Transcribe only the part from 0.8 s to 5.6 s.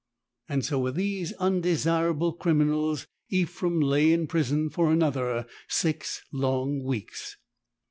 these undesirable criminals Ephrem lay in prison for another